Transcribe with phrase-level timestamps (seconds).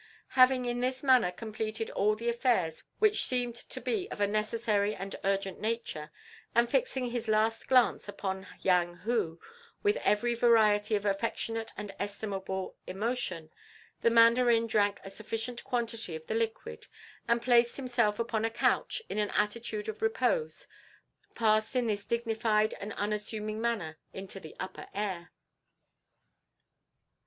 [0.29, 4.95] Having in this manner completed all the affairs which seemed to be of a necessary
[4.95, 6.09] and urgent nature,
[6.55, 9.39] and fixing his last glance upon Yang Hu
[9.83, 13.51] with every variety of affectionate and estimable emotion,
[14.01, 16.87] the Mandarin drank a sufficient quantity of the liquid,
[17.27, 20.67] and placing himself upon a couch in an attitude of repose,
[21.35, 25.31] passed in this dignified and unassuming manner into the Upper Air.